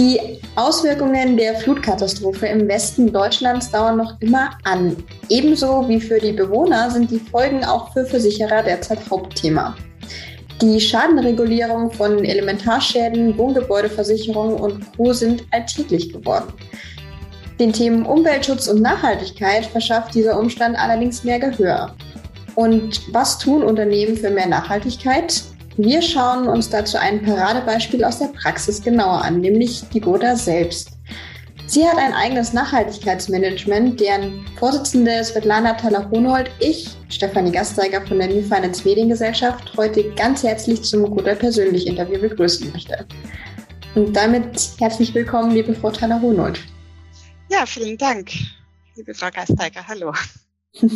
[0.00, 0.18] Die
[0.56, 4.96] Auswirkungen der Flutkatastrophe im Westen Deutschlands dauern noch immer an.
[5.28, 9.76] Ebenso wie für die Bewohner sind die Folgen auch für Versicherer derzeit Hauptthema.
[10.62, 15.12] Die Schadenregulierung von Elementarschäden, Wohngebäudeversicherung und Co.
[15.12, 16.50] sind alltäglich geworden.
[17.58, 21.94] Den Themen Umweltschutz und Nachhaltigkeit verschafft dieser Umstand allerdings mehr Gehör.
[22.54, 25.42] Und was tun Unternehmen für mehr Nachhaltigkeit?
[25.82, 30.90] Wir schauen uns dazu ein Paradebeispiel aus der Praxis genauer an, nämlich die Gotha selbst.
[31.66, 38.42] Sie hat ein eigenes Nachhaltigkeitsmanagement, deren Vorsitzende Svetlana Talahonold ich, Stefanie Gasteiger von der New
[38.42, 43.06] Finance Mediengesellschaft, heute ganz herzlich zum Gotha persönlich Interview begrüßen möchte.
[43.94, 46.60] Und damit herzlich willkommen, liebe Frau Talahonold.
[47.50, 48.32] Ja, vielen Dank,
[48.96, 49.88] liebe Frau Gasteiger.
[49.88, 50.12] Hallo.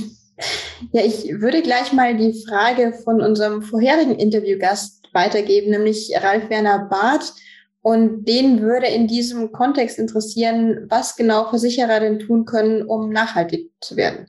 [0.92, 6.88] Ja, ich würde gleich mal die Frage von unserem vorherigen Interviewgast weitergeben, nämlich Ralf Werner
[6.88, 7.32] Barth.
[7.80, 13.70] Und den würde in diesem Kontext interessieren, was genau Versicherer denn tun können, um nachhaltig
[13.80, 14.26] zu werden.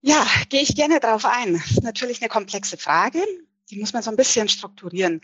[0.00, 1.54] Ja, gehe ich gerne darauf ein.
[1.54, 3.20] Das ist natürlich eine komplexe Frage.
[3.70, 5.22] Die muss man so ein bisschen strukturieren.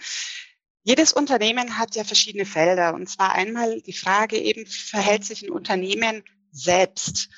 [0.82, 2.94] Jedes Unternehmen hat ja verschiedene Felder.
[2.94, 7.28] Und zwar einmal die Frage eben, verhält sich ein Unternehmen selbst?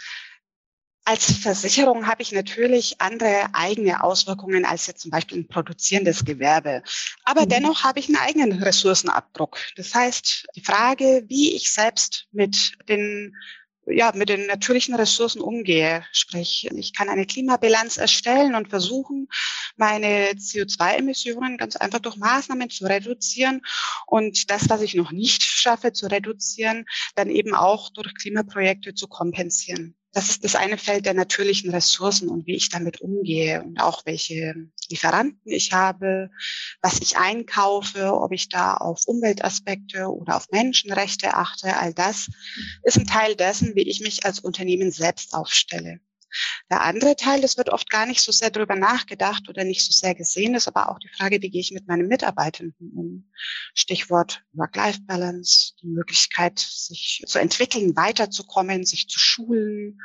[1.04, 6.82] Als Versicherung habe ich natürlich andere eigene Auswirkungen als jetzt zum Beispiel ein produzierendes Gewerbe.
[7.24, 7.48] Aber mhm.
[7.48, 9.58] dennoch habe ich einen eigenen Ressourcenabdruck.
[9.76, 13.34] Das heißt, die Frage, wie ich selbst mit den
[13.86, 16.04] ja, mit den natürlichen Ressourcen umgehe.
[16.12, 19.26] Sprich, ich kann eine Klimabilanz erstellen und versuchen,
[19.76, 23.62] meine CO2-Emissionen ganz einfach durch Maßnahmen zu reduzieren
[24.06, 26.84] und das, was ich noch nicht schaffe zu reduzieren,
[27.16, 29.96] dann eben auch durch Klimaprojekte zu kompensieren.
[30.12, 34.04] Das ist das eine Feld der natürlichen Ressourcen und wie ich damit umgehe und auch
[34.04, 34.54] welche
[34.90, 36.30] Lieferanten ich habe,
[36.82, 41.76] was ich einkaufe, ob ich da auf Umweltaspekte oder auf Menschenrechte achte.
[41.76, 42.28] All das
[42.82, 46.00] ist ein Teil dessen, wie ich mich als Unternehmen selbst aufstelle.
[46.72, 49.92] Der andere Teil, das wird oft gar nicht so sehr darüber nachgedacht oder nicht so
[49.92, 53.30] sehr gesehen, ist aber auch die Frage, wie gehe ich mit meinen Mitarbeitenden um?
[53.74, 60.00] Stichwort Work-Life-Balance, die Möglichkeit, sich zu entwickeln, weiterzukommen, sich zu schulen.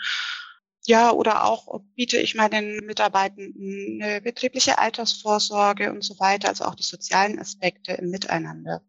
[0.85, 6.75] Ja, oder auch biete ich meinen Mitarbeitenden eine betriebliche Altersvorsorge und so weiter, also auch
[6.75, 8.81] die sozialen Aspekte im Miteinander.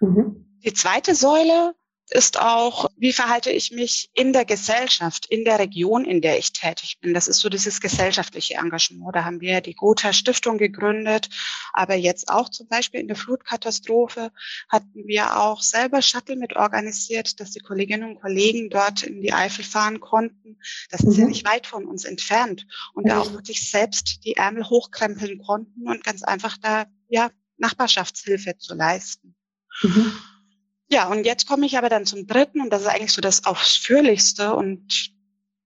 [0.00, 0.58] Mhm.
[0.64, 1.76] Die zweite Säule
[2.10, 6.52] ist auch, wie verhalte ich mich in der Gesellschaft, in der Region, in der ich
[6.52, 7.14] tätig bin.
[7.14, 9.14] Das ist so dieses gesellschaftliche Engagement.
[9.14, 11.28] Da haben wir die Gotha Stiftung gegründet,
[11.72, 14.30] aber jetzt auch zum Beispiel in der Flutkatastrophe
[14.68, 19.32] hatten wir auch selber Shuttle mit organisiert, dass die Kolleginnen und Kollegen dort in die
[19.32, 20.58] Eifel fahren konnten.
[20.90, 21.22] Das ist mhm.
[21.22, 25.88] ja nicht weit von uns entfernt und da auch wirklich selbst die Ärmel hochkrempeln konnten
[25.88, 29.34] und ganz einfach da, ja, Nachbarschaftshilfe zu leisten.
[29.82, 30.12] Mhm.
[30.88, 33.46] Ja, und jetzt komme ich aber dann zum dritten und das ist eigentlich so das
[33.46, 35.10] ausführlichste und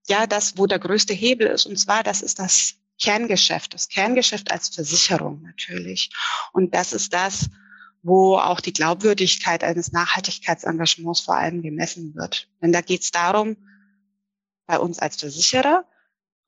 [0.07, 1.67] ja, das, wo der größte Hebel ist.
[1.67, 6.11] Und zwar, das ist das Kerngeschäft, das Kerngeschäft als Versicherung natürlich.
[6.53, 7.51] Und das ist das,
[8.03, 12.49] wo auch die Glaubwürdigkeit eines Nachhaltigkeitsengagements vor allem gemessen wird.
[12.63, 13.57] Denn da geht es darum,
[14.67, 15.85] bei uns als Versicherer,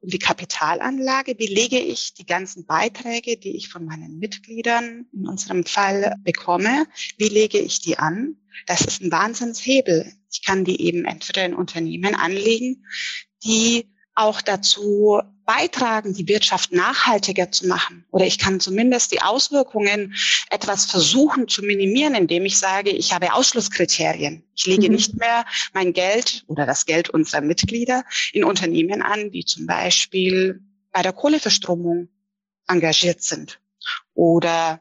[0.00, 5.26] um die Kapitalanlage, wie lege ich die ganzen Beiträge, die ich von meinen Mitgliedern in
[5.28, 6.86] unserem Fall bekomme,
[7.18, 8.36] wie lege ich die an?
[8.66, 10.12] Das ist ein Wahnsinnshebel.
[10.32, 12.86] Ich kann die eben entweder in Unternehmen anlegen,
[13.44, 18.04] die auch dazu beitragen, die Wirtschaft nachhaltiger zu machen.
[18.10, 20.14] Oder ich kann zumindest die Auswirkungen
[20.50, 24.44] etwas versuchen zu minimieren, indem ich sage, ich habe Ausschlusskriterien.
[24.54, 24.94] Ich lege mhm.
[24.94, 30.60] nicht mehr mein Geld oder das Geld unserer Mitglieder in Unternehmen an, die zum Beispiel
[30.92, 32.08] bei der Kohleverstromung
[32.68, 33.60] engagiert sind
[34.14, 34.80] oder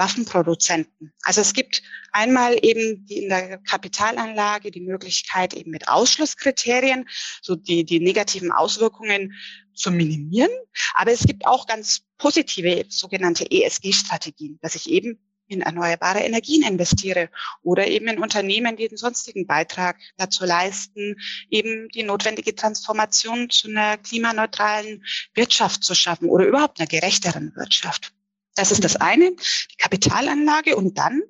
[0.00, 1.12] Waffenproduzenten.
[1.22, 7.06] Also es gibt einmal eben die in der Kapitalanlage die Möglichkeit eben mit Ausschlusskriterien
[7.42, 9.34] so die, die negativen Auswirkungen
[9.74, 10.50] zu minimieren.
[10.94, 15.18] Aber es gibt auch ganz positive sogenannte ESG-Strategien, dass ich eben
[15.48, 17.28] in erneuerbare Energien investiere
[17.62, 21.16] oder eben in Unternehmen, die den sonstigen Beitrag dazu leisten,
[21.50, 25.04] eben die notwendige Transformation zu einer klimaneutralen
[25.34, 28.14] Wirtschaft zu schaffen oder überhaupt einer gerechteren Wirtschaft.
[28.54, 30.76] Das ist das eine, die Kapitalanlage.
[30.76, 31.22] Und dann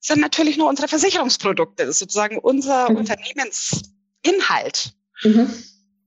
[0.00, 2.96] sind natürlich noch unsere Versicherungsprodukte, das ist sozusagen unser mhm.
[2.98, 4.92] Unternehmensinhalt.
[5.22, 5.52] Mhm.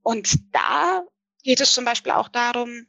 [0.03, 1.03] Und da
[1.43, 2.87] geht es zum Beispiel auch darum,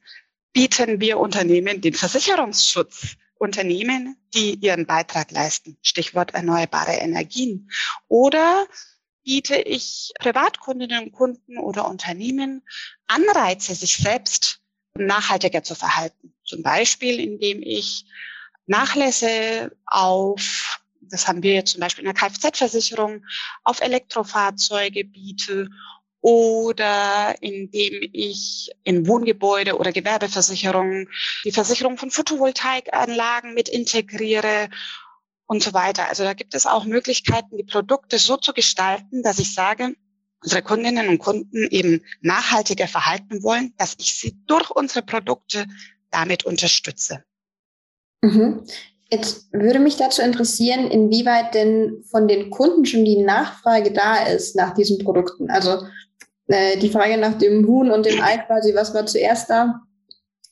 [0.52, 3.16] bieten wir Unternehmen den Versicherungsschutz.
[3.42, 5.76] Unternehmen, die ihren Beitrag leisten.
[5.82, 7.68] Stichwort erneuerbare Energien.
[8.06, 8.68] Oder
[9.24, 12.62] biete ich Privatkundinnen und Kunden oder Unternehmen
[13.08, 14.61] Anreize, sich selbst
[14.96, 16.34] nachhaltiger zu verhalten.
[16.44, 18.04] Zum Beispiel, indem ich
[18.66, 20.80] Nachlässe auf
[21.12, 23.24] das haben wir zum Beispiel in der Kfz-Versicherung,
[23.64, 25.68] auf Elektrofahrzeuge biete
[26.20, 31.08] oder indem ich in Wohngebäude oder Gewerbeversicherungen
[31.44, 34.70] die Versicherung von Photovoltaikanlagen mit integriere
[35.46, 36.08] und so weiter.
[36.08, 39.96] Also da gibt es auch Möglichkeiten, die Produkte so zu gestalten, dass ich sage,
[40.42, 45.66] unsere Kundinnen und Kunden eben nachhaltiger verhalten wollen, dass ich sie durch unsere Produkte
[46.10, 47.24] damit unterstütze.
[48.22, 48.64] Mhm.
[49.10, 54.56] Jetzt würde mich dazu interessieren, inwieweit denn von den Kunden schon die Nachfrage da ist
[54.56, 55.50] nach diesen Produkten.
[55.50, 55.86] Also
[56.46, 59.82] äh, die Frage nach dem Huhn und dem Ei quasi, was war zuerst da?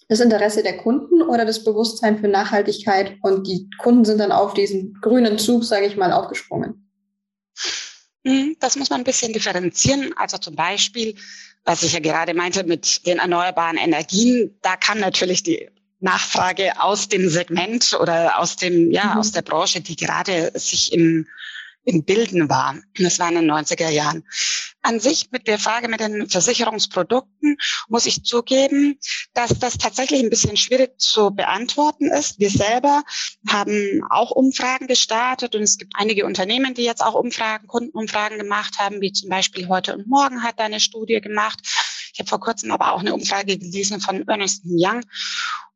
[0.08, 4.54] Das Interesse der Kunden oder das Bewusstsein für Nachhaltigkeit und die Kunden sind dann auf
[4.54, 6.90] diesen grünen Zug, sage ich mal, aufgesprungen?
[8.25, 10.12] Mhm, das muss man ein bisschen differenzieren.
[10.17, 11.14] Also zum Beispiel,
[11.64, 15.69] was ich ja gerade meinte mit den erneuerbaren Energien, da kann natürlich die
[16.00, 19.20] Nachfrage aus dem Segment oder aus dem, ja, mhm.
[19.20, 21.26] aus der Branche, die gerade sich im
[21.84, 22.76] im Bilden war.
[22.99, 24.25] Das war in den 90er Jahren.
[24.82, 27.56] An sich mit der Frage mit den Versicherungsprodukten
[27.88, 28.99] muss ich zugeben,
[29.34, 32.38] dass das tatsächlich ein bisschen schwierig zu beantworten ist.
[32.38, 33.02] Wir selber
[33.48, 38.78] haben auch Umfragen gestartet und es gibt einige Unternehmen, die jetzt auch Umfragen, Kundenumfragen gemacht
[38.78, 41.60] haben, wie zum Beispiel heute und morgen hat da eine Studie gemacht.
[42.12, 45.02] Ich habe vor kurzem aber auch eine Umfrage gelesen von Ernest Young.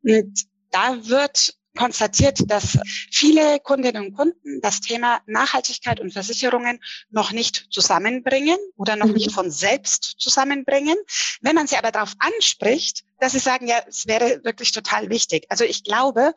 [0.02, 2.78] Und da wird konstatiert, dass
[3.10, 6.80] viele Kundinnen und Kunden das Thema Nachhaltigkeit und Versicherungen
[7.10, 9.14] noch nicht zusammenbringen oder noch mhm.
[9.14, 10.96] nicht von selbst zusammenbringen.
[11.40, 15.46] Wenn man sie aber darauf anspricht, dass sie sagen, ja, es wäre wirklich total wichtig.
[15.48, 16.34] Also ich glaube,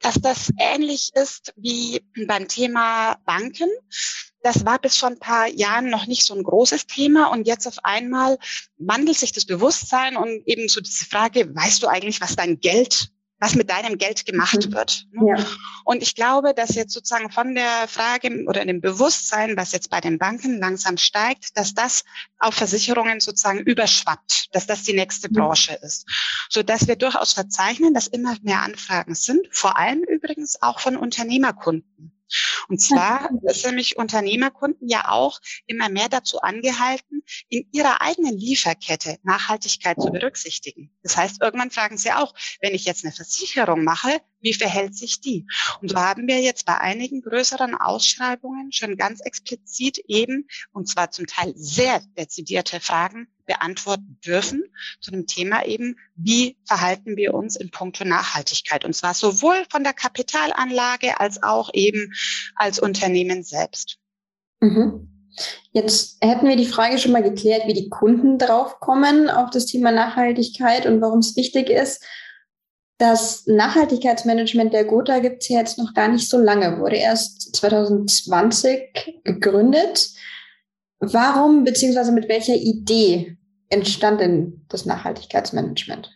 [0.00, 3.68] dass das ähnlich ist wie beim Thema Banken.
[4.42, 7.66] Das war bis vor ein paar Jahren noch nicht so ein großes Thema und jetzt
[7.66, 8.38] auf einmal
[8.76, 13.10] wandelt sich das Bewusstsein und eben so diese Frage, weißt du eigentlich, was dein Geld
[13.38, 14.72] was mit deinem Geld gemacht mhm.
[14.72, 15.06] wird.
[15.12, 15.34] Ne?
[15.36, 15.46] Ja.
[15.84, 20.00] Und ich glaube, dass jetzt sozusagen von der Frage oder dem Bewusstsein, was jetzt bei
[20.00, 22.04] den Banken langsam steigt, dass das
[22.38, 25.34] auf Versicherungen sozusagen überschwappt, dass das die nächste mhm.
[25.34, 26.06] Branche ist.
[26.48, 30.96] So dass wir durchaus verzeichnen, dass immer mehr Anfragen sind, vor allem übrigens auch von
[30.96, 32.13] Unternehmerkunden.
[32.68, 39.18] Und zwar sind nämlich Unternehmerkunden ja auch immer mehr dazu angehalten, in ihrer eigenen Lieferkette
[39.22, 40.90] Nachhaltigkeit zu berücksichtigen.
[41.02, 45.20] Das heißt, irgendwann fragen sie auch, wenn ich jetzt eine Versicherung mache, wie verhält sich
[45.20, 45.46] die?
[45.80, 51.10] Und so haben wir jetzt bei einigen größeren Ausschreibungen schon ganz explizit eben, und zwar
[51.10, 54.64] zum Teil sehr dezidierte Fragen beantworten dürfen
[55.00, 58.84] zu dem Thema eben, wie verhalten wir uns in puncto Nachhaltigkeit?
[58.84, 62.12] Und zwar sowohl von der Kapitalanlage als auch eben
[62.56, 63.98] als Unternehmen selbst.
[64.60, 65.10] Mhm.
[65.72, 69.90] Jetzt hätten wir die Frage schon mal geklärt, wie die Kunden draufkommen auf das Thema
[69.90, 72.04] Nachhaltigkeit und warum es wichtig ist.
[72.98, 77.56] Das Nachhaltigkeitsmanagement der Gotha gibt es ja jetzt noch gar nicht so lange, wurde erst
[77.56, 80.10] 2020 gegründet.
[81.12, 83.36] Warum beziehungsweise mit welcher Idee
[83.68, 86.10] entstand denn das Nachhaltigkeitsmanagement?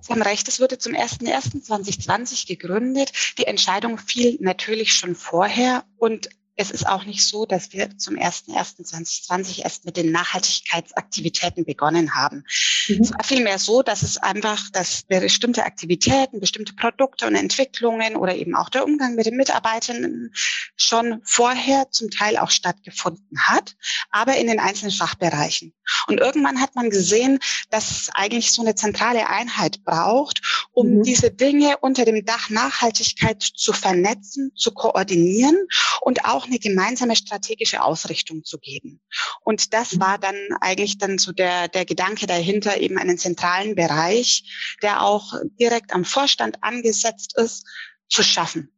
[0.00, 3.12] Sie haben recht, es wurde zum 01.01.2020 gegründet.
[3.38, 6.28] Die Entscheidung fiel natürlich schon vorher und
[6.62, 12.44] es ist auch nicht so, dass wir zum 01.01.2020 erst mit den Nachhaltigkeitsaktivitäten begonnen haben.
[12.88, 13.02] Mhm.
[13.02, 18.34] Es war vielmehr so, dass es einfach, dass bestimmte Aktivitäten, bestimmte Produkte und Entwicklungen oder
[18.36, 20.30] eben auch der Umgang mit den Mitarbeitern
[20.76, 23.76] schon vorher zum Teil auch stattgefunden hat,
[24.10, 25.74] aber in den einzelnen Fachbereichen.
[26.06, 27.38] Und irgendwann hat man gesehen,
[27.70, 31.02] dass es eigentlich so eine zentrale Einheit braucht, um mhm.
[31.02, 35.56] diese Dinge unter dem Dach Nachhaltigkeit zu vernetzen, zu koordinieren
[36.00, 39.00] und auch eine gemeinsame strategische Ausrichtung zu geben.
[39.42, 40.00] Und das mhm.
[40.00, 44.44] war dann eigentlich dann so der, der Gedanke dahinter, eben einen zentralen Bereich,
[44.82, 47.64] der auch direkt am Vorstand angesetzt ist,
[48.12, 48.72] zu schaffen.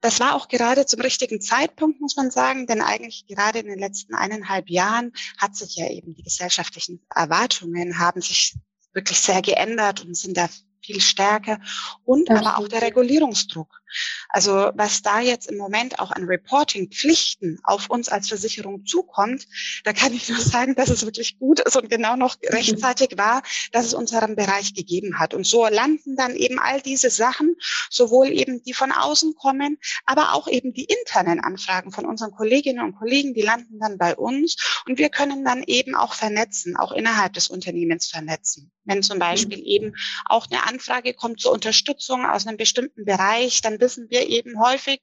[0.00, 3.78] Das war auch gerade zum richtigen Zeitpunkt, muss man sagen, denn eigentlich gerade in den
[3.78, 8.56] letzten eineinhalb Jahren hat sich ja eben die gesellschaftlichen Erwartungen haben sich
[8.92, 10.48] wirklich sehr geändert und sind da
[10.84, 11.60] viel stärker
[12.04, 13.81] und aber auch der Regulierungsdruck.
[14.28, 19.46] Also was da jetzt im Moment auch an Reporting-Pflichten auf uns als Versicherung zukommt,
[19.84, 23.42] da kann ich nur sagen, dass es wirklich gut ist und genau noch rechtzeitig war,
[23.72, 25.34] dass es unseren Bereich gegeben hat.
[25.34, 27.56] Und so landen dann eben all diese Sachen,
[27.90, 32.84] sowohl eben die von außen kommen, aber auch eben die internen Anfragen von unseren Kolleginnen
[32.84, 36.92] und Kollegen, die landen dann bei uns und wir können dann eben auch vernetzen, auch
[36.92, 38.72] innerhalb des Unternehmens vernetzen.
[38.84, 39.64] Wenn zum Beispiel mhm.
[39.64, 39.94] eben
[40.24, 45.00] auch eine Anfrage kommt zur Unterstützung aus einem bestimmten Bereich, dann wissen wir eben häufig,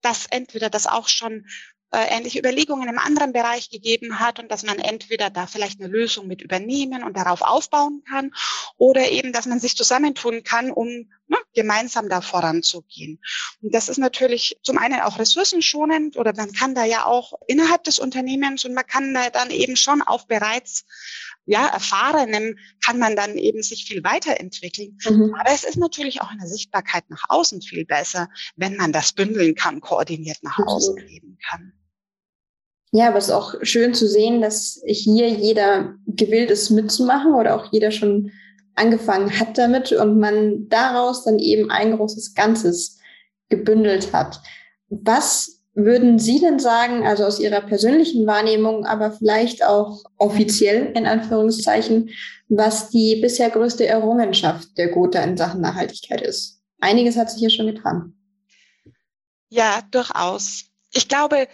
[0.00, 1.46] dass entweder das auch schon
[1.92, 5.88] äh, ähnliche Überlegungen im anderen Bereich gegeben hat und dass man entweder da vielleicht eine
[5.88, 8.32] Lösung mit übernehmen und darauf aufbauen kann
[8.76, 10.88] oder eben, dass man sich zusammentun kann, um
[11.28, 13.20] ne, gemeinsam da voranzugehen.
[13.62, 17.84] Und das ist natürlich zum einen auch ressourcenschonend oder man kann da ja auch innerhalb
[17.84, 20.84] des Unternehmens und man kann da dann eben schon auf bereits
[21.46, 24.98] ja, Erfahrenem kann man dann eben sich viel weiterentwickeln.
[25.08, 25.34] Mhm.
[25.38, 29.12] Aber es ist natürlich auch in der Sichtbarkeit nach außen viel besser, wenn man das
[29.12, 31.72] bündeln kann, koordiniert nach außen geben kann.
[32.92, 37.56] Ja, aber es ist auch schön zu sehen, dass hier jeder gewillt ist mitzumachen oder
[37.56, 38.32] auch jeder schon
[38.74, 42.98] angefangen hat damit und man daraus dann eben ein großes Ganzes
[43.48, 44.40] gebündelt hat.
[44.88, 51.06] Was würden Sie denn sagen, also aus Ihrer persönlichen Wahrnehmung, aber vielleicht auch offiziell in
[51.06, 52.10] Anführungszeichen,
[52.48, 56.62] was die bisher größte Errungenschaft der Gotha in Sachen Nachhaltigkeit ist?
[56.80, 58.14] Einiges hat sich ja schon getan.
[59.50, 60.64] Ja, durchaus.
[60.92, 61.46] Ich glaube,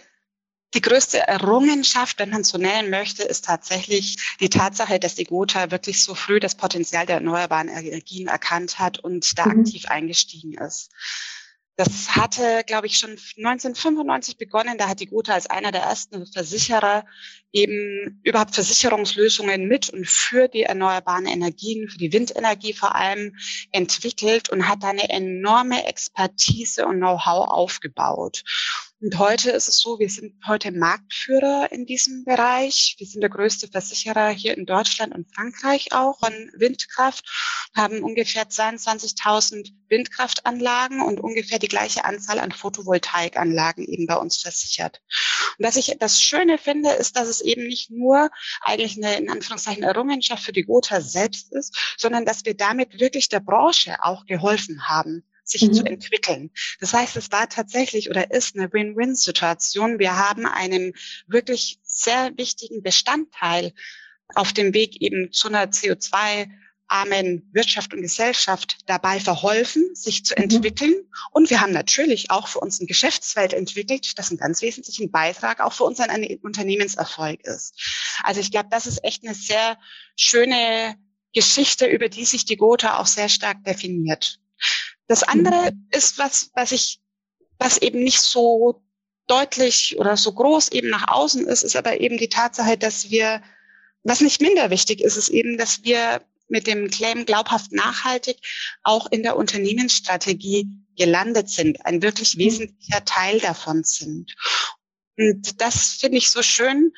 [0.73, 5.69] die größte Errungenschaft, wenn man so nennen möchte, ist tatsächlich die Tatsache, dass die Gotha
[5.69, 9.59] wirklich so früh das Potenzial der erneuerbaren Energien erkannt hat und da mhm.
[9.59, 10.91] aktiv eingestiegen ist.
[11.75, 14.77] Das hatte, glaube ich, schon 1995 begonnen.
[14.77, 17.03] Da hat die Gotha als einer der ersten Versicherer
[17.51, 23.35] eben überhaupt Versicherungslösungen mit und für die erneuerbaren Energien, für die Windenergie vor allem
[23.71, 28.43] entwickelt und hat da eine enorme Expertise und Know-how aufgebaut.
[29.03, 32.95] Und heute ist es so, wir sind heute Marktführer in diesem Bereich.
[32.97, 37.25] Wir sind der größte Versicherer hier in Deutschland und Frankreich auch von Windkraft,
[37.75, 45.01] haben ungefähr 22.000 Windkraftanlagen und ungefähr die gleiche Anzahl an Photovoltaikanlagen eben bei uns versichert.
[45.57, 48.29] Und was ich das Schöne finde, ist, dass es eben nicht nur
[48.61, 53.27] eigentlich eine in Anführungszeichen Errungenschaft für die Gotha selbst ist, sondern dass wir damit wirklich
[53.27, 55.73] der Branche auch geholfen haben sich mhm.
[55.73, 56.51] zu entwickeln.
[56.79, 59.99] Das heißt, es war tatsächlich oder ist eine Win-Win-Situation.
[59.99, 60.93] Wir haben einem
[61.27, 63.73] wirklich sehr wichtigen Bestandteil
[64.35, 66.49] auf dem Weg eben zu einer CO2
[66.87, 70.43] armen Wirtschaft und Gesellschaft dabei verholfen, sich zu mhm.
[70.43, 70.93] entwickeln.
[71.31, 75.59] Und wir haben natürlich auch für uns ein Geschäftsfeld entwickelt, das einen ganz wesentlichen Beitrag
[75.59, 76.09] auch für unseren
[76.41, 77.73] Unternehmenserfolg ist.
[78.23, 79.77] Also ich glaube, das ist echt eine sehr
[80.15, 80.95] schöne
[81.33, 84.39] Geschichte, über die sich die Gotha auch sehr stark definiert.
[85.07, 85.87] Das andere mhm.
[85.91, 87.01] ist was, was ich,
[87.57, 88.83] was eben nicht so
[89.27, 93.41] deutlich oder so groß eben nach außen ist, ist aber eben die Tatsache, dass wir,
[94.03, 98.37] was nicht minder wichtig ist, ist eben, dass wir mit dem Claim glaubhaft nachhaltig
[98.83, 100.67] auch in der Unternehmensstrategie
[100.97, 102.39] gelandet sind, ein wirklich mhm.
[102.39, 104.35] wesentlicher Teil davon sind.
[105.17, 106.91] Und das finde ich so schön,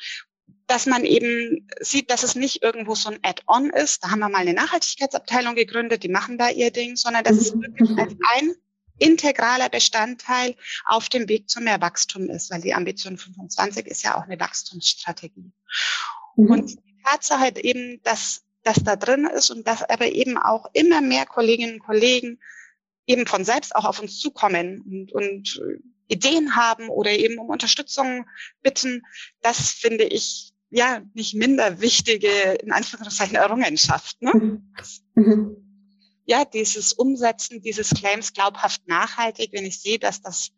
[0.66, 4.02] dass man eben sieht, dass es nicht irgendwo so ein Add-on ist.
[4.02, 7.54] Da haben wir mal eine Nachhaltigkeitsabteilung gegründet, die machen da ihr Ding, sondern dass es
[7.54, 8.54] wirklich als ein
[8.98, 10.56] integraler Bestandteil
[10.86, 14.40] auf dem Weg zu mehr Wachstum ist, weil die Ambition 25 ist ja auch eine
[14.40, 15.52] Wachstumsstrategie.
[16.36, 16.50] Mhm.
[16.50, 21.00] Und die Tatsache eben, dass das da drin ist und dass aber eben auch immer
[21.00, 22.40] mehr Kolleginnen und Kollegen
[23.06, 25.60] eben von selbst auch auf uns zukommen und, und
[26.08, 28.26] Ideen haben oder eben um Unterstützung
[28.62, 29.02] bitten,
[29.42, 32.28] das finde ich ja nicht minder wichtige,
[32.62, 34.20] in Anführungszeichen, Errungenschaft.
[34.20, 34.32] Ne?
[34.34, 34.72] Mhm.
[35.14, 35.56] mhm.
[36.28, 40.50] Ja, dieses Umsetzen dieses Claims glaubhaft nachhaltig, wenn ich sehe, dass das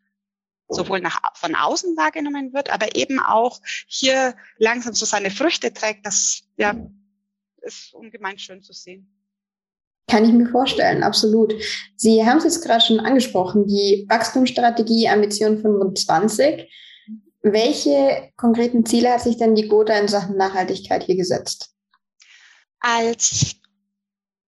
[0.68, 6.06] sowohl nach, von außen wahrgenommen wird, aber eben auch hier langsam so seine Früchte trägt,
[6.06, 6.74] das ja,
[7.62, 9.14] ist ungemein schön zu sehen.
[10.10, 11.52] Kann ich mir vorstellen, absolut.
[11.96, 16.66] Sie haben es jetzt gerade schon angesprochen, die Wachstumsstrategie Ambition 25.
[17.42, 21.70] Welche konkreten Ziele hat sich denn die Gotha in Sachen Nachhaltigkeit hier gesetzt?
[22.80, 23.56] Als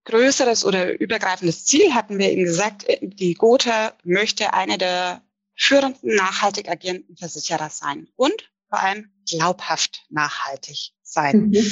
[0.06, 5.22] größeres oder übergreifendes Ziel hatten wir eben gesagt, die Gotha möchte eine der
[5.56, 11.50] führenden nachhaltig agierenden Versicherer sein und vor allem glaubhaft nachhaltig sein.
[11.50, 11.72] Mhm.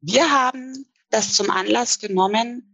[0.00, 2.71] Wir haben das zum Anlass genommen,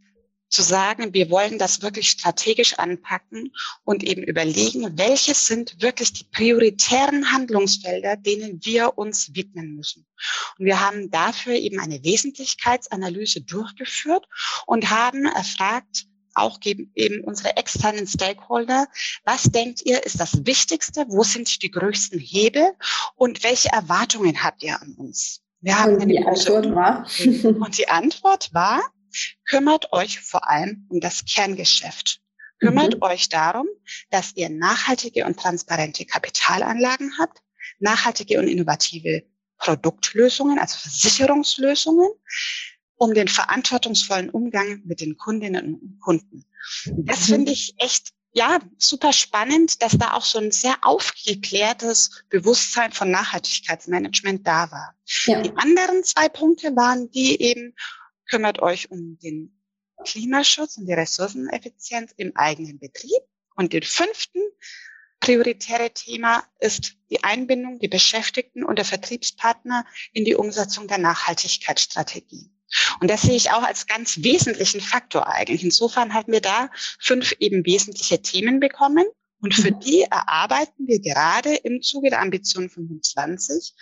[0.48, 3.52] zu sagen, wir wollen das wirklich strategisch anpacken
[3.84, 10.06] und eben überlegen, welche sind wirklich die prioritären Handlungsfelder, denen wir uns widmen müssen.
[10.58, 14.26] Und wir haben dafür eben eine Wesentlichkeitsanalyse durchgeführt
[14.66, 18.86] und haben erfragt, auch eben unsere externen Stakeholder.
[19.24, 21.04] Was denkt ihr, ist das Wichtigste?
[21.08, 22.72] Wo sind die größten Hebel?
[23.16, 25.42] Und welche Erwartungen habt ihr an uns?
[25.60, 27.06] Wir haben und die Antwort war?
[27.60, 28.80] Und die Antwort war,
[29.48, 32.20] kümmert euch vor allem um das Kerngeschäft.
[32.60, 33.02] Kümmert mhm.
[33.02, 33.66] euch darum,
[34.10, 37.38] dass ihr nachhaltige und transparente Kapitalanlagen habt,
[37.78, 39.24] nachhaltige und innovative
[39.58, 42.08] Produktlösungen, also Versicherungslösungen,
[42.96, 46.44] um den verantwortungsvollen Umgang mit den Kundinnen und Kunden.
[46.86, 47.32] Das mhm.
[47.32, 53.10] finde ich echt ja, super spannend, dass da auch so ein sehr aufgeklärtes Bewusstsein von
[53.10, 54.94] Nachhaltigkeitsmanagement da war.
[55.26, 55.40] Ja.
[55.40, 57.74] Die anderen zwei Punkte waren die eben,
[58.28, 59.60] kümmert euch um den
[60.04, 63.22] Klimaschutz und die Ressourceneffizienz im eigenen Betrieb.
[63.56, 64.40] Und den fünften
[65.20, 72.50] prioritäre Thema ist die Einbindung der Beschäftigten und der Vertriebspartner in die Umsetzung der Nachhaltigkeitsstrategie.
[73.00, 75.64] Und das sehe ich auch als ganz wesentlichen Faktor eigentlich.
[75.64, 76.70] Insofern haben wir da
[77.00, 79.06] fünf eben wesentliche Themen bekommen.
[79.40, 79.80] Und für mhm.
[79.80, 83.74] die erarbeiten wir gerade im Zuge der Ambition 25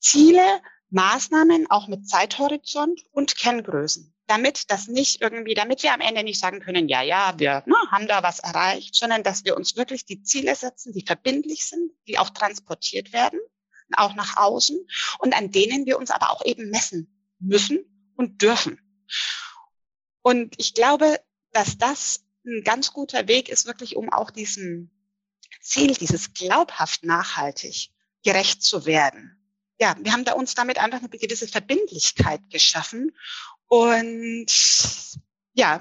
[0.00, 0.60] Ziele,
[0.90, 4.14] Maßnahmen auch mit Zeithorizont und Kenngrößen.
[4.26, 7.76] Damit das nicht irgendwie, damit wir am Ende nicht sagen können, ja, ja, wir ne,
[7.90, 11.92] haben da was erreicht, sondern dass wir uns wirklich die Ziele setzen, die verbindlich sind,
[12.06, 13.40] die auch transportiert werden,
[13.92, 14.78] auch nach außen
[15.20, 18.80] und an denen wir uns aber auch eben messen müssen und dürfen.
[20.22, 21.20] Und ich glaube,
[21.52, 24.90] dass das ein ganz guter Weg ist, wirklich um auch diesem
[25.62, 27.90] Ziel, dieses glaubhaft nachhaltig
[28.24, 29.37] gerecht zu werden.
[29.80, 33.12] Ja, wir haben da uns damit einfach eine gewisse Verbindlichkeit geschaffen
[33.68, 34.46] und
[35.54, 35.80] ja,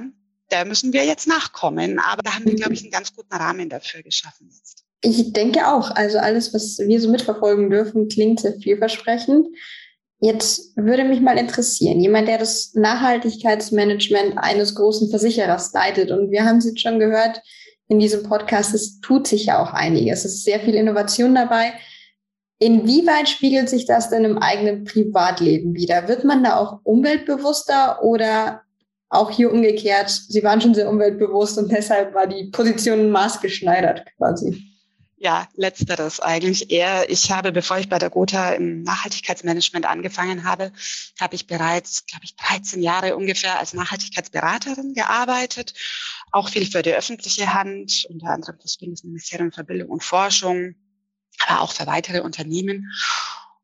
[0.50, 2.00] da müssen wir jetzt nachkommen.
[2.00, 4.84] Aber da haben wir, glaube ich, einen ganz guten Rahmen dafür geschaffen jetzt.
[5.02, 5.92] Ich denke auch.
[5.92, 9.48] Also alles, was wir so mitverfolgen dürfen, klingt sehr vielversprechend.
[10.20, 16.44] Jetzt würde mich mal interessieren, jemand, der das Nachhaltigkeitsmanagement eines großen Versicherers leitet, und wir
[16.44, 17.42] haben es jetzt schon gehört
[17.88, 20.26] in diesem Podcast, es tut sich ja auch einiges.
[20.26, 21.74] Es ist sehr viel Innovation dabei.
[22.60, 26.08] Inwieweit spiegelt sich das denn im eigenen Privatleben wieder?
[26.08, 28.64] Wird man da auch umweltbewusster oder
[29.10, 30.10] auch hier umgekehrt?
[30.10, 34.64] Sie waren schon sehr umweltbewusst und deshalb war die Position maßgeschneidert quasi.
[35.20, 37.10] Ja, letzteres eigentlich eher.
[37.10, 40.72] Ich habe, bevor ich bei der Gotha im Nachhaltigkeitsmanagement angefangen habe,
[41.20, 45.74] habe ich bereits, glaube ich, 13 Jahre ungefähr als Nachhaltigkeitsberaterin gearbeitet.
[46.32, 50.76] Auch viel für die öffentliche Hand, unter anderem das Bundesministerium für Bildung und Forschung,
[51.46, 52.92] aber auch für weitere Unternehmen.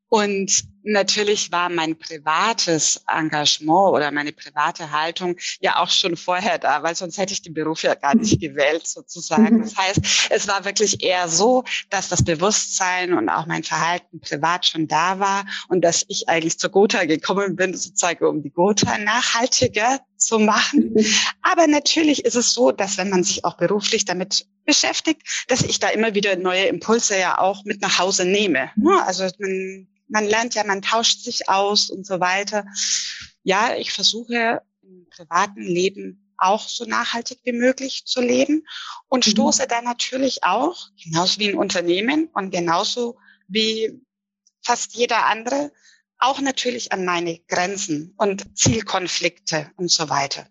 [0.10, 6.84] Und natürlich war mein privates Engagement oder meine private Haltung ja auch schon vorher da,
[6.84, 9.58] weil sonst hätte ich den Beruf ja gar nicht gewählt sozusagen.
[9.58, 9.62] Mhm.
[9.64, 10.00] Das heißt,
[10.30, 15.20] es war wirklich eher so, dass das Bewusstsein und auch mein Verhalten privat schon da
[15.20, 20.40] war und dass ich eigentlich zur Gotha gekommen bin, sozusagen um die Gotha nachhaltiger zu
[20.40, 20.94] machen.
[20.94, 21.06] Mhm.
[21.42, 25.80] Aber natürlich ist es so, dass wenn man sich auch beruflich damit beschäftigt, dass ich
[25.80, 28.72] da immer wieder neue Impulse ja auch mit nach Hause nehme.
[29.06, 32.66] Also man man lernt ja, man tauscht sich aus und so weiter.
[33.42, 38.68] Ja, ich versuche im privaten Leben auch so nachhaltig wie möglich zu leben
[39.08, 39.32] und mhm.
[39.32, 44.00] stoße da natürlich auch, genauso wie ein Unternehmen und genauso wie
[44.62, 45.72] fast jeder andere,
[46.20, 50.48] auch natürlich an meine Grenzen und Zielkonflikte und so weiter.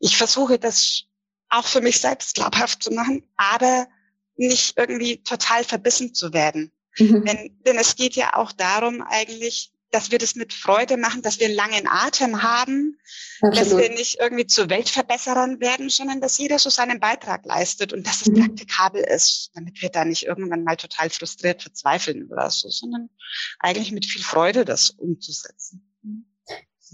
[0.00, 1.04] Ich versuche das
[1.48, 3.88] auch für mich selbst glaubhaft zu machen, aber
[4.36, 6.72] nicht irgendwie total verbissen zu werden.
[6.98, 7.24] Mhm.
[7.24, 11.38] Denn, denn es geht ja auch darum eigentlich, dass wir das mit Freude machen, dass
[11.38, 12.98] wir einen langen Atem haben,
[13.42, 13.58] Absolut.
[13.58, 18.06] dass wir nicht irgendwie zu Weltverbesserern werden, sondern dass jeder so seinen Beitrag leistet und
[18.06, 18.40] dass es mhm.
[18.40, 23.10] praktikabel ist, damit wir da nicht irgendwann mal total frustriert verzweifeln oder so, sondern
[23.58, 25.86] eigentlich mit viel Freude das umzusetzen.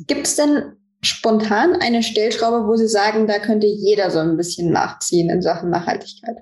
[0.07, 4.73] Gibt es denn spontan eine Stellschraube, wo Sie sagen, da könnte jeder so ein bisschen
[4.73, 6.39] nachziehen in Sachen Nachhaltigkeit?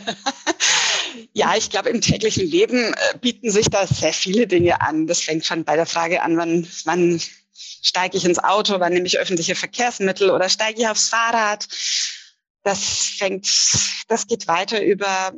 [1.32, 5.06] ja, ich glaube, im täglichen Leben äh, bieten sich da sehr viele Dinge an.
[5.06, 7.20] Das fängt schon bei der Frage an, wann, wann
[7.82, 11.66] steige ich ins Auto, wann nehme ich öffentliche Verkehrsmittel oder steige ich aufs Fahrrad.
[12.62, 13.48] Das fängt,
[14.08, 15.32] das geht weiter über,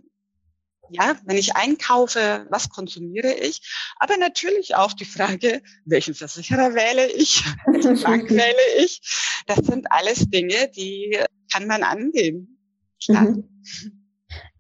[0.91, 3.63] ja, wenn ich einkaufe, was konsumiere ich?
[3.99, 7.43] Aber natürlich auch die Frage, welchen Versicherer wähle ich?
[7.67, 9.01] Welche Bank wähle ich?
[9.47, 11.19] Das sind alles Dinge, die
[11.51, 12.59] kann man angehen.
[13.03, 13.23] Klar.
[13.23, 14.04] Mhm.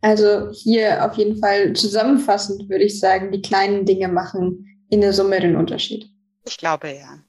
[0.04, 5.14] Also hier auf jeden Fall zusammenfassend würde ich sagen, die kleinen Dinge machen in der
[5.14, 6.10] Summe den Unterschied.
[6.44, 7.20] Ich glaube ja.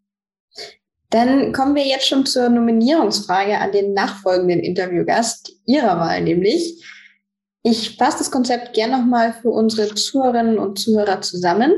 [1.10, 6.84] Dann kommen wir jetzt schon zur Nominierungsfrage an den nachfolgenden Interviewgast Ihrer Wahl, nämlich.
[7.64, 11.72] Ich fasse das Konzept gern nochmal für unsere Zuhörerinnen und Zuhörer zusammen.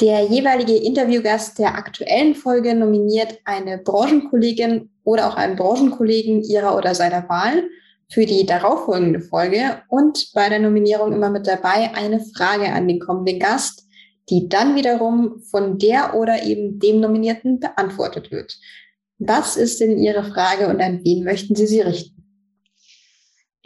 [0.00, 6.94] Der jeweilige Interviewgast der aktuellen Folge nominiert eine Branchenkollegin oder auch einen Branchenkollegen ihrer oder
[6.94, 7.64] seiner Wahl
[8.10, 13.00] für die darauffolgende Folge und bei der Nominierung immer mit dabei eine Frage an den
[13.00, 13.86] kommenden Gast,
[14.30, 18.56] die dann wiederum von der oder eben dem Nominierten beantwortet wird.
[19.18, 22.14] Was ist denn Ihre Frage und an wen möchten Sie sie richten?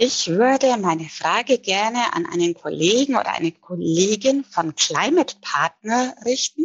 [0.00, 6.62] Ich würde meine Frage gerne an einen Kollegen oder eine Kollegin von Climate Partner richten.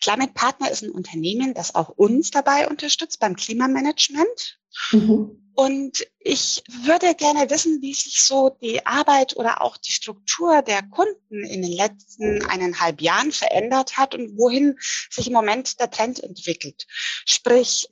[0.00, 4.60] Climate Partner ist ein Unternehmen, das auch uns dabei unterstützt beim Klimamanagement.
[4.92, 5.47] Mhm.
[5.58, 10.84] Und ich würde gerne wissen, wie sich so die Arbeit oder auch die Struktur der
[10.84, 14.78] Kunden in den letzten eineinhalb Jahren verändert hat und wohin
[15.10, 16.86] sich im Moment der Trend entwickelt.
[17.26, 17.88] Sprich,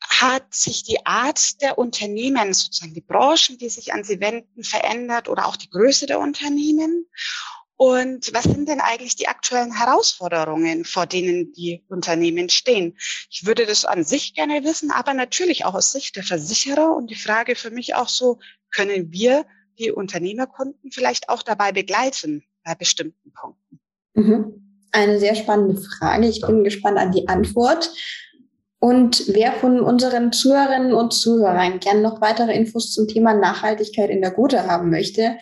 [0.00, 5.28] hat sich die Art der Unternehmen, sozusagen die Branchen, die sich an sie wenden, verändert
[5.28, 7.06] oder auch die Größe der Unternehmen?
[7.76, 12.96] Und was sind denn eigentlich die aktuellen Herausforderungen, vor denen die Unternehmen stehen?
[13.30, 16.94] Ich würde das an sich gerne wissen, aber natürlich auch aus Sicht der Versicherer.
[16.94, 18.38] Und die Frage für mich auch so,
[18.70, 19.44] können wir
[19.78, 23.80] die Unternehmerkunden vielleicht auch dabei begleiten bei bestimmten Punkten?
[24.14, 24.78] Mhm.
[24.92, 26.28] Eine sehr spannende Frage.
[26.28, 27.90] Ich bin gespannt an die Antwort.
[28.78, 34.20] Und wer von unseren Zuhörerinnen und Zuhörern gern noch weitere Infos zum Thema Nachhaltigkeit in
[34.20, 35.38] der Gute haben möchte,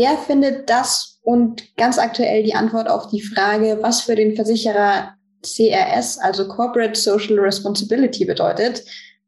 [0.00, 5.14] der findet das und ganz aktuell die Antwort auf die Frage, was für den Versicherer
[5.42, 8.82] CRS, also Corporate Social Responsibility bedeutet,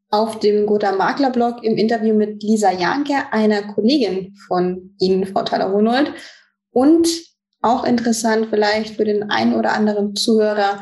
[0.08, 5.42] auf dem Gotha Makler Blog im Interview mit Lisa Janke, einer Kollegin von Ihnen, Frau
[5.42, 6.14] Thaler-Honold.
[6.70, 7.06] Und
[7.60, 10.80] auch interessant vielleicht für den einen oder anderen Zuhörer,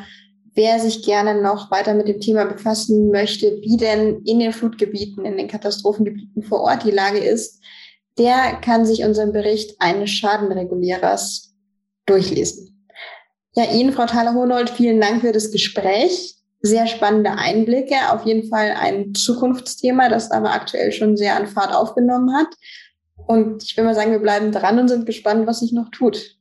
[0.54, 5.24] wer sich gerne noch weiter mit dem Thema befassen möchte, wie denn in den Flutgebieten,
[5.24, 7.60] in den Katastrophengebieten vor Ort die Lage ist,
[8.18, 11.54] der kann sich unseren Bericht eines Schadenregulierers
[12.06, 12.88] durchlesen.
[13.54, 16.36] Ja, Ihnen, Frau Thaler-Honold, vielen Dank für das Gespräch.
[16.62, 21.74] Sehr spannende Einblicke, auf jeden Fall ein Zukunftsthema, das aber aktuell schon sehr an Fahrt
[21.74, 22.48] aufgenommen hat.
[23.26, 26.36] Und ich will mal sagen, wir bleiben dran und sind gespannt, was sich noch tut.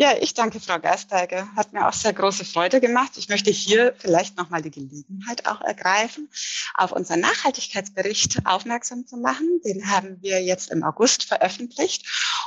[0.00, 1.52] Ja, ich danke Frau Geisteiger.
[1.56, 3.16] Hat mir auch sehr große Freude gemacht.
[3.16, 6.28] Ich möchte hier vielleicht nochmal die Gelegenheit auch ergreifen,
[6.74, 9.60] auf unseren Nachhaltigkeitsbericht aufmerksam zu machen.
[9.64, 12.06] Den haben wir jetzt im August veröffentlicht.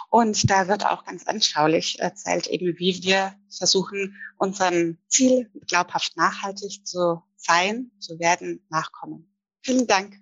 [0.10, 6.88] Und da wird auch ganz anschaulich erzählt, eben wie wir versuchen, unserem Ziel glaubhaft nachhaltig
[6.88, 9.30] zu sein, zu werden, nachkommen.
[9.62, 10.21] Vielen Dank.